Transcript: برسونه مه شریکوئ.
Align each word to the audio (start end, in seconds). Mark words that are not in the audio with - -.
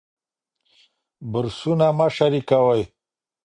برسونه 1.31 1.87
مه 1.97 2.07
شریکوئ. 2.15 2.81